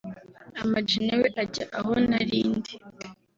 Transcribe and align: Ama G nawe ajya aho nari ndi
Ama 0.61 0.79
G 0.87 0.89
nawe 1.05 1.27
ajya 1.43 1.65
aho 1.77 1.91
nari 2.07 2.39
ndi 2.55 2.73